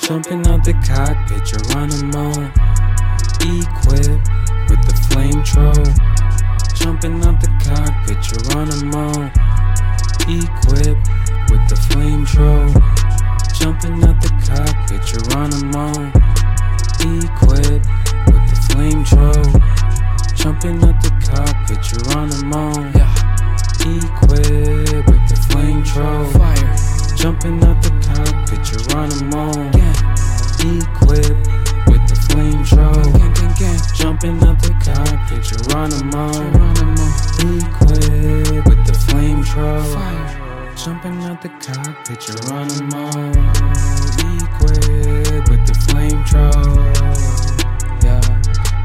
[0.00, 1.44] Jumping out the cockpit,
[2.12, 2.50] moan.
[3.40, 4.28] Equipped
[4.68, 5.72] with the flame trow.
[6.74, 8.18] Jumping out the cockpit,
[8.90, 9.30] moan.
[10.26, 11.06] Equipped
[11.50, 12.66] with the flame trow.
[13.54, 15.04] Jumping out the cockpit.
[17.00, 17.86] Equipped
[18.26, 19.42] with the flame trow.
[20.34, 23.03] Jumping out the cockpit, you're
[27.24, 28.68] Jumping out the cockpit,
[29.32, 29.72] moan.
[30.60, 31.48] Equipped
[31.88, 32.92] with the flame trow.
[32.92, 33.80] Gang, gang, gang.
[33.94, 35.40] Jumping out the cockpit,
[36.04, 36.52] moan.
[37.40, 39.82] Equipped with the flame trow.
[39.94, 40.76] Fire.
[40.76, 42.28] Jumping out the cockpit,
[42.92, 43.32] moan.
[44.44, 46.52] Equipped with the flame trow.
[48.04, 48.20] Yeah,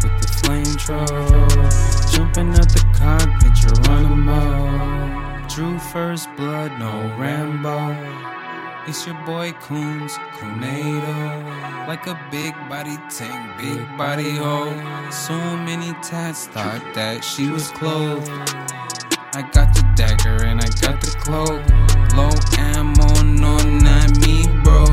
[0.02, 1.06] with the flame trow.
[2.10, 3.49] Jumping out the cockpit,
[5.50, 7.96] Drew first blood, no Rambo.
[8.88, 11.88] It's your boy Coons, Cunado.
[11.88, 15.10] Like a big body tank, big body hoe.
[15.10, 18.30] So many tats, thought that she was clothed.
[19.34, 21.62] I got the dagger and I got the cloak.
[22.16, 24.86] Low ammo, no, not me, bro.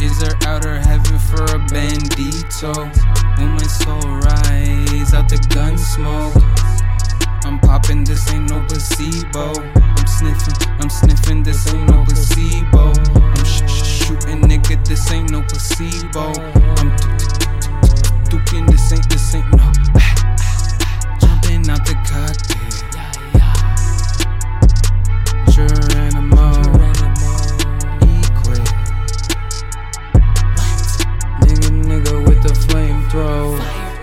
[0.00, 2.72] Is there outer heaven for a bandito?
[3.36, 6.34] When my soul rise out the gun smoke.
[7.44, 9.77] I'm popping, this ain't no placebo.
[15.48, 16.32] placebo.
[16.78, 16.90] I'm
[18.28, 19.72] duking, this ain't, this ain't no.
[21.20, 22.58] Jumping out the cockpit.
[25.52, 26.46] Geronimo.
[28.14, 28.66] Equid.
[31.42, 33.97] Nigga, nigga with the flamethrower.